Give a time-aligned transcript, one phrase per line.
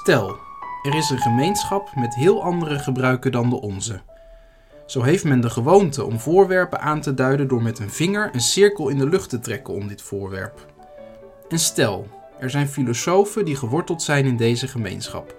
[0.00, 0.38] Stel,
[0.82, 4.00] er is een gemeenschap met heel andere gebruiken dan de onze.
[4.86, 8.40] Zo heeft men de gewoonte om voorwerpen aan te duiden door met een vinger een
[8.40, 10.66] cirkel in de lucht te trekken om dit voorwerp.
[11.48, 12.08] En stel,
[12.38, 15.34] er zijn filosofen die geworteld zijn in deze gemeenschap.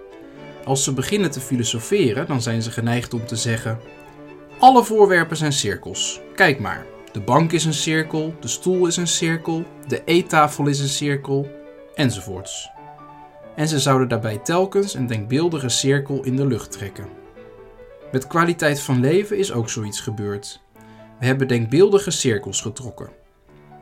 [0.65, 3.79] Als ze beginnen te filosoferen, dan zijn ze geneigd om te zeggen:
[4.59, 6.21] Alle voorwerpen zijn cirkels.
[6.35, 10.79] Kijk maar, de bank is een cirkel, de stoel is een cirkel, de eettafel is
[10.79, 11.47] een cirkel,
[11.95, 12.79] enzovoorts.
[13.55, 17.05] En ze zouden daarbij telkens een denkbeeldige cirkel in de lucht trekken.
[18.11, 20.61] Met kwaliteit van leven is ook zoiets gebeurd.
[21.19, 23.09] We hebben denkbeeldige cirkels getrokken.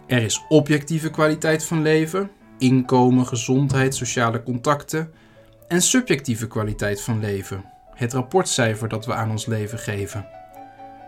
[0.08, 5.14] Er is objectieve kwaliteit van leven, inkomen, gezondheid, sociale contacten,
[5.68, 10.28] en subjectieve kwaliteit van leven, het rapportcijfer dat we aan ons leven geven.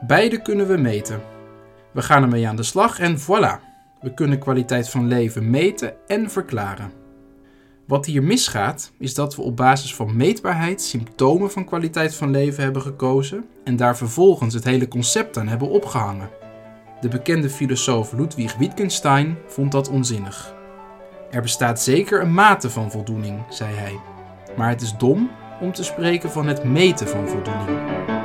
[0.07, 1.21] Beide kunnen we meten.
[1.91, 3.59] We gaan ermee aan de slag en voilà,
[4.01, 7.00] we kunnen kwaliteit van leven meten en verklaren.
[7.91, 12.63] Wat hier misgaat, is dat we op basis van meetbaarheid symptomen van kwaliteit van leven
[12.63, 16.29] hebben gekozen en daar vervolgens het hele concept aan hebben opgehangen.
[17.01, 20.55] De bekende filosoof Ludwig Wittgenstein vond dat onzinnig.
[21.31, 23.99] Er bestaat zeker een mate van voldoening, zei hij,
[24.57, 25.31] maar het is dom
[25.61, 28.20] om te spreken van het meten van voldoening.